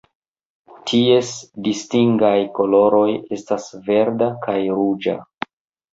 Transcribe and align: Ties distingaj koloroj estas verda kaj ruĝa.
Ties 0.91 1.33
distingaj 1.67 2.33
koloroj 2.57 3.05
estas 3.39 3.71
verda 3.91 4.31
kaj 4.47 4.57
ruĝa. 4.81 5.19